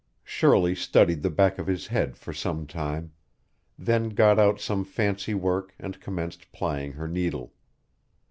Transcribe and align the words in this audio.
Shirley 0.23 0.73
studied 0.73 1.21
the 1.21 1.29
back 1.29 1.59
of 1.59 1.67
his 1.67 1.85
head 1.85 2.17
for 2.17 2.33
some 2.33 2.65
time, 2.65 3.11
then 3.77 4.09
got 4.09 4.39
out 4.39 4.59
some 4.59 4.83
fancy 4.83 5.35
work 5.35 5.75
and 5.77 6.01
commenced 6.01 6.51
plying 6.51 6.93
her 6.93 7.07
needle. 7.07 7.53